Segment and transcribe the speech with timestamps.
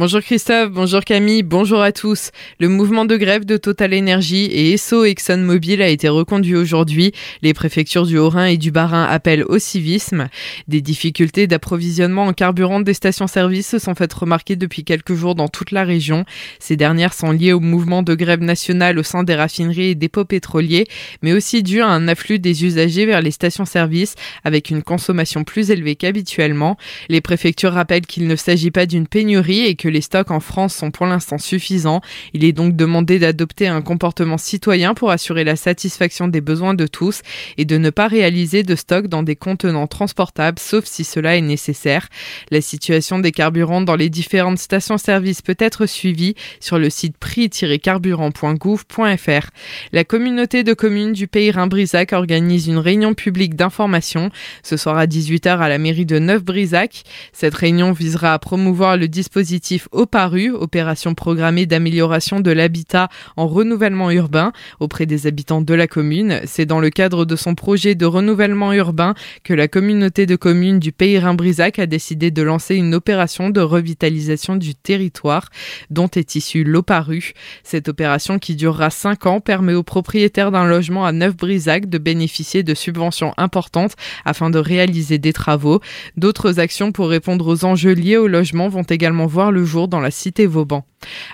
[0.00, 2.30] Bonjour Christophe, bonjour Camille, bonjour à tous.
[2.60, 7.10] Le mouvement de grève de Total Energy et Esso ExxonMobil a été reconduit aujourd'hui.
[7.42, 10.28] Les préfectures du Haut-Rhin et du Bas-Rhin appellent au civisme.
[10.68, 15.48] Des difficultés d'approvisionnement en carburant des stations-service se sont faites remarquer depuis quelques jours dans
[15.48, 16.24] toute la région.
[16.60, 20.24] Ces dernières sont liées au mouvement de grève national au sein des raffineries et dépôts
[20.24, 20.86] pétroliers,
[21.22, 25.72] mais aussi dû à un afflux des usagers vers les stations-service avec une consommation plus
[25.72, 26.76] élevée qu'habituellement.
[27.08, 30.74] Les préfectures rappellent qu'il ne s'agit pas d'une pénurie et que les stocks en France
[30.74, 32.00] sont pour l'instant suffisants.
[32.32, 36.86] Il est donc demandé d'adopter un comportement citoyen pour assurer la satisfaction des besoins de
[36.86, 37.20] tous
[37.56, 41.42] et de ne pas réaliser de stocks dans des contenants transportables sauf si cela est
[41.42, 42.08] nécessaire.
[42.50, 49.50] La situation des carburants dans les différentes stations-service peut être suivie sur le site prix-carburant.gouv.fr.
[49.92, 54.30] La communauté de communes du pays Rhin-Brisac organise une réunion publique d'information
[54.62, 57.04] ce soir à 18h à la mairie de Neuf-Brisac.
[57.32, 63.46] Cette réunion visera à promouvoir le dispositif au OPARU, opération programmée d'amélioration de l'habitat en
[63.46, 66.40] renouvellement urbain auprès des habitants de la commune.
[66.46, 69.12] C'est dans le cadre de son projet de renouvellement urbain
[69.44, 73.60] que la communauté de communes du Pays Rhin-Brisac a décidé de lancer une opération de
[73.60, 75.50] revitalisation du territoire
[75.90, 77.32] dont est issue l'OPARU.
[77.62, 82.62] Cette opération qui durera 5 ans permet aux propriétaires d'un logement à Neuf-Brisac de bénéficier
[82.62, 85.80] de subventions importantes afin de réaliser des travaux.
[86.16, 90.00] D'autres actions pour répondre aux enjeux liés au logement vont également voir le jour dans
[90.00, 90.84] la cité Vauban.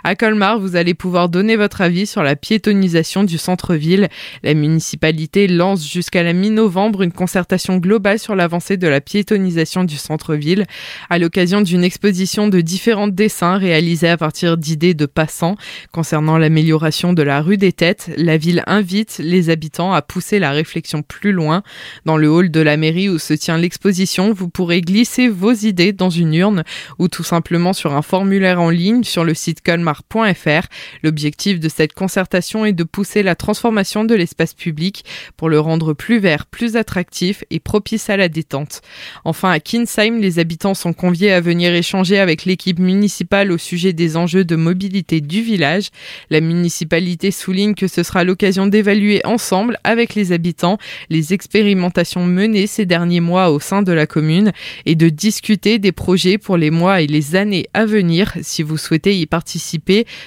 [0.03, 4.09] À Colmar, vous allez pouvoir donner votre avis sur la piétonisation du centre-ville.
[4.43, 9.97] La municipalité lance jusqu'à la mi-novembre une concertation globale sur l'avancée de la piétonisation du
[9.97, 10.67] centre-ville
[11.09, 15.57] à l'occasion d'une exposition de différents dessins réalisés à partir d'idées de passants
[15.93, 18.11] concernant l'amélioration de la rue des Têtes.
[18.17, 21.63] La ville invite les habitants à pousser la réflexion plus loin.
[22.05, 25.93] Dans le hall de la mairie où se tient l'exposition, vous pourrez glisser vos idées
[25.93, 26.65] dans une urne
[26.99, 30.67] ou tout simplement sur un formulaire en ligne sur le site colmar.fr.
[31.03, 35.05] L'objectif de cette concertation est de pousser la transformation de l'espace public
[35.37, 38.83] pour le rendre plus vert, plus attractif et propice à la détente.
[39.25, 43.93] Enfin, à Kinsheim, les habitants sont conviés à venir échanger avec l'équipe municipale au sujet
[43.93, 45.89] des enjeux de mobilité du village.
[46.31, 50.79] La municipalité souligne que ce sera l'occasion d'évaluer ensemble avec les habitants
[51.11, 54.53] les expérimentations menées ces derniers mois au sein de la commune
[54.87, 58.35] et de discuter des projets pour les mois et les années à venir.
[58.43, 59.44] Si vous souhaitez y participer,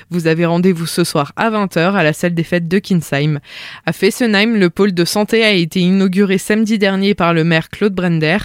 [0.09, 3.39] vous avez rendez-vous ce soir à 20h à la salle des fêtes de Kinsheim.
[3.85, 7.93] À Fessenheim, le pôle de santé a été inauguré samedi dernier par le maire Claude
[7.93, 8.37] Brender,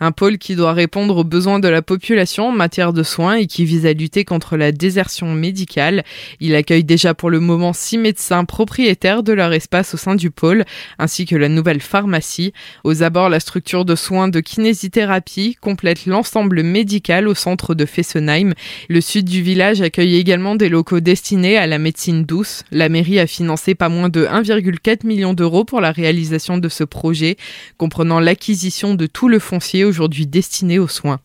[0.00, 3.46] un pôle qui doit répondre aux besoins de la population en matière de soins et
[3.46, 6.04] qui vise à lutter contre la désertion médicale.
[6.40, 10.30] Il accueille déjà pour le moment six médecins propriétaires de leur espace au sein du
[10.30, 10.64] pôle,
[10.98, 12.52] ainsi que la nouvelle pharmacie.
[12.84, 18.54] Aux abords, la structure de soins de kinésithérapie complète l'ensemble médical au centre de Fessenheim.
[18.88, 22.62] Le sud du village accueille également des locaux destinés à la médecine douce.
[22.70, 26.84] La mairie a financé pas moins de 1,4 million d'euros pour la réalisation de ce
[26.84, 27.36] projet,
[27.78, 31.20] comprenant l'acquisition de tout le foncier aujourd'hui destiné aux soins.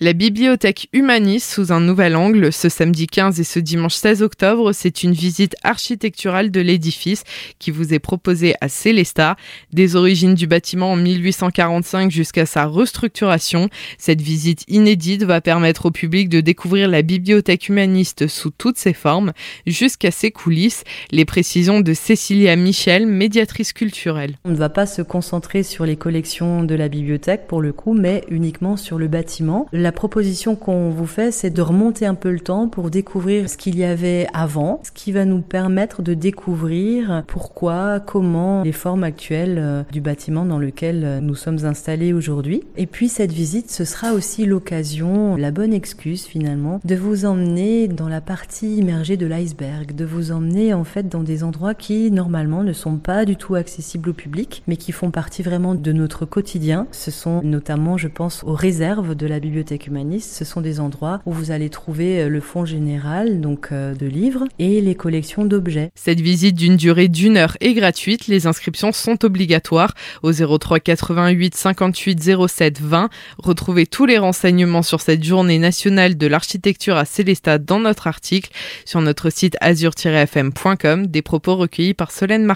[0.00, 4.72] La bibliothèque humaniste sous un nouvel angle ce samedi 15 et ce dimanche 16 octobre.
[4.72, 7.24] C'est une visite architecturale de l'édifice
[7.58, 9.36] qui vous est proposée à Célestat.
[9.72, 15.90] Des origines du bâtiment en 1845 jusqu'à sa restructuration, cette visite inédite va permettre au
[15.90, 19.32] public de découvrir la bibliothèque humaniste sous toutes ses formes
[19.66, 20.84] jusqu'à ses coulisses.
[21.10, 24.34] Les précisions de Cécilia Michel, médiatrice culturelle.
[24.44, 27.94] On ne va pas se concentrer sur les collections de la bibliothèque pour le coup,
[27.94, 32.30] mais uniquement sur le bâtiment la proposition qu'on vous fait, c'est de remonter un peu
[32.30, 36.14] le temps pour découvrir ce qu'il y avait avant, ce qui va nous permettre de
[36.14, 42.12] découvrir pourquoi, comment les formes actuelles euh, du bâtiment dans lequel euh, nous sommes installés
[42.12, 42.62] aujourd'hui.
[42.76, 47.88] Et puis cette visite, ce sera aussi l'occasion, la bonne excuse finalement, de vous emmener
[47.88, 52.10] dans la partie immergée de l'iceberg, de vous emmener en fait dans des endroits qui
[52.10, 55.92] normalement ne sont pas du tout accessibles au public, mais qui font partie vraiment de
[55.92, 56.86] notre quotidien.
[56.92, 61.20] Ce sont notamment, je pense, aux réserves de la bibliothèque humaniste, ce sont des endroits
[61.26, 65.44] où vous allez trouver euh, le fonds général, donc euh, de livres, et les collections
[65.44, 65.90] d'objets.
[65.94, 68.26] Cette visite d'une durée d'une heure est gratuite.
[68.26, 73.10] Les inscriptions sont obligatoires au 03 88 58 07 20.
[73.38, 78.50] Retrouvez tous les renseignements sur cette journée nationale de l'architecture à Célestat dans notre article
[78.84, 82.54] sur notre site azur-fm.com, des propos recueillis par Solène Martin.